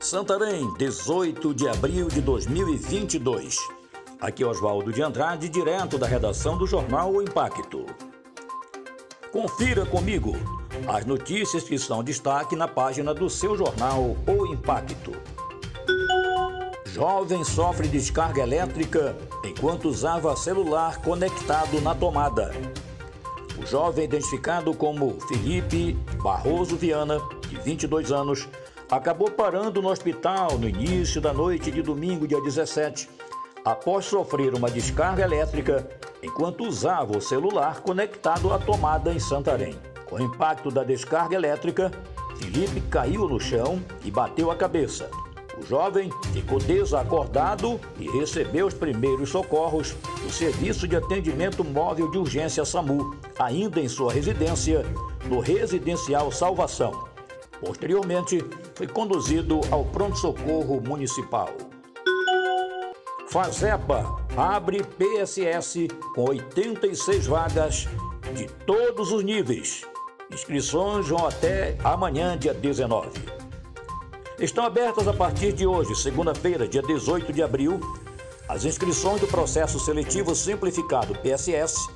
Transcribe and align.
Santarém, 0.00 0.72
18 0.78 1.52
de 1.52 1.68
abril 1.68 2.08
de 2.08 2.22
2022. 2.22 3.58
Aqui 4.18 4.42
é 4.42 4.46
Oswaldo 4.46 4.90
de 4.90 5.02
Andrade, 5.02 5.46
direto 5.46 5.98
da 5.98 6.06
redação 6.06 6.56
do 6.56 6.66
jornal 6.66 7.12
O 7.12 7.22
Impacto. 7.22 7.84
Confira 9.30 9.84
comigo 9.84 10.32
as 10.88 11.04
notícias 11.04 11.64
que 11.64 11.78
são 11.78 12.02
destaque 12.02 12.56
na 12.56 12.66
página 12.66 13.12
do 13.12 13.28
seu 13.28 13.54
jornal 13.54 14.16
O 14.26 14.46
Impacto. 14.46 15.12
Jovem 16.86 17.44
sofre 17.44 17.86
descarga 17.86 18.40
elétrica 18.40 19.14
enquanto 19.44 19.90
usava 19.90 20.34
celular 20.34 21.02
conectado 21.02 21.78
na 21.82 21.94
tomada. 21.94 22.52
O 23.62 23.66
jovem 23.66 24.06
identificado 24.06 24.72
como 24.72 25.20
Felipe 25.28 25.92
Barroso 26.22 26.74
Viana, 26.74 27.20
de 27.46 27.56
22 27.58 28.10
anos, 28.10 28.48
acabou 28.90 29.30
parando 29.30 29.80
no 29.80 29.88
hospital 29.88 30.58
no 30.58 30.68
início 30.68 31.20
da 31.20 31.32
noite 31.32 31.70
de 31.70 31.80
domingo, 31.80 32.26
dia 32.26 32.40
17, 32.42 33.08
após 33.64 34.06
sofrer 34.06 34.52
uma 34.52 34.68
descarga 34.68 35.22
elétrica 35.22 35.88
enquanto 36.22 36.66
usava 36.66 37.16
o 37.16 37.20
celular 37.20 37.82
conectado 37.82 38.52
à 38.52 38.58
tomada 38.58 39.12
em 39.12 39.20
Santarém. 39.20 39.76
Com 40.06 40.16
o 40.16 40.22
impacto 40.22 40.70
da 40.70 40.82
descarga 40.82 41.36
elétrica, 41.36 41.92
Felipe 42.36 42.80
caiu 42.80 43.28
no 43.28 43.38
chão 43.38 43.80
e 44.04 44.10
bateu 44.10 44.50
a 44.50 44.56
cabeça. 44.56 45.08
O 45.56 45.64
jovem 45.64 46.10
ficou 46.32 46.58
desacordado 46.58 47.78
e 47.98 48.10
recebeu 48.18 48.66
os 48.66 48.74
primeiros 48.74 49.28
socorros 49.28 49.94
do 50.22 50.32
Serviço 50.32 50.88
de 50.88 50.96
Atendimento 50.96 51.62
Móvel 51.62 52.10
de 52.10 52.18
Urgência 52.18 52.64
SAMU, 52.64 53.14
ainda 53.38 53.78
em 53.80 53.88
sua 53.88 54.12
residência, 54.12 54.84
no 55.26 55.38
Residencial 55.38 56.32
Salvação. 56.32 57.09
Posteriormente, 57.60 58.42
foi 58.74 58.86
conduzido 58.86 59.60
ao 59.70 59.84
pronto-socorro 59.84 60.80
municipal. 60.80 61.50
Fazepa 63.28 64.04
abre 64.36 64.82
PSS 64.82 65.86
com 66.14 66.30
86 66.30 67.26
vagas 67.26 67.86
de 68.34 68.46
todos 68.66 69.12
os 69.12 69.22
níveis. 69.22 69.82
Inscrições 70.32 71.08
vão 71.08 71.26
até 71.26 71.76
amanhã, 71.84 72.36
dia 72.36 72.54
19. 72.54 73.10
Estão 74.38 74.64
abertas 74.64 75.06
a 75.06 75.12
partir 75.12 75.52
de 75.52 75.66
hoje, 75.66 75.94
segunda-feira, 75.94 76.66
dia 76.66 76.82
18 76.82 77.32
de 77.32 77.42
abril, 77.42 77.78
as 78.48 78.64
inscrições 78.64 79.20
do 79.20 79.26
processo 79.26 79.78
seletivo 79.78 80.34
simplificado 80.34 81.14
PSS 81.18 81.88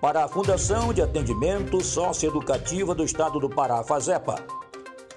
para 0.00 0.24
a 0.24 0.28
Fundação 0.28 0.92
de 0.92 1.02
Atendimento 1.02 1.82
Socioeducativa 1.82 2.94
do 2.94 3.04
Estado 3.04 3.40
do 3.40 3.50
Pará, 3.50 3.82
Fazepa. 3.82 4.36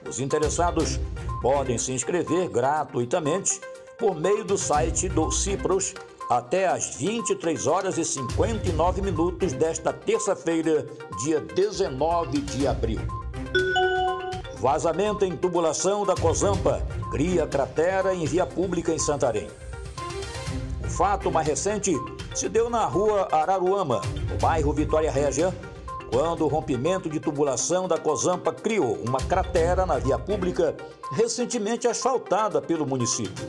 Os 0.07 0.19
interessados 0.19 0.99
podem 1.41 1.77
se 1.77 1.91
inscrever 1.91 2.49
gratuitamente 2.49 3.59
por 3.97 4.15
meio 4.15 4.43
do 4.43 4.57
site 4.57 5.07
do 5.07 5.31
Cipros 5.31 5.93
até 6.29 6.67
às 6.67 6.95
23 6.95 7.67
horas 7.67 7.97
e 7.97 8.05
59 8.05 9.01
minutos 9.01 9.51
desta 9.53 9.91
terça-feira, 9.91 10.87
dia 11.23 11.41
19 11.41 12.41
de 12.41 12.67
abril. 12.67 13.01
Vazamento 14.57 15.25
em 15.25 15.35
tubulação 15.35 16.05
da 16.05 16.15
Cozampa 16.15 16.85
cria 17.11 17.45
cratera 17.47 18.13
em 18.13 18.25
via 18.25 18.45
pública 18.45 18.93
em 18.93 18.99
Santarém. 18.99 19.49
O 20.85 20.89
fato 20.89 21.31
mais 21.31 21.47
recente 21.47 21.93
se 22.33 22.47
deu 22.47 22.69
na 22.69 22.85
rua 22.85 23.27
Araruama, 23.31 24.01
no 24.29 24.37
bairro 24.37 24.71
Vitória 24.71 25.11
Régia, 25.11 25.53
quando 26.11 26.43
o 26.43 26.47
rompimento 26.49 27.09
de 27.09 27.21
tubulação 27.21 27.87
da 27.87 27.97
Cozampa 27.97 28.51
criou 28.51 28.97
uma 29.07 29.19
cratera 29.19 29.85
na 29.85 29.97
via 29.97 30.19
pública 30.19 30.75
recentemente 31.13 31.87
asfaltada 31.87 32.61
pelo 32.61 32.85
município. 32.85 33.47